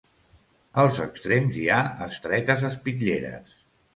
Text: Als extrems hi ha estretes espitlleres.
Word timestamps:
Als 0.83 0.95
extrems 1.03 1.59
hi 1.63 1.67
ha 1.75 1.77
estretes 2.07 2.65
espitlleres. 2.73 3.55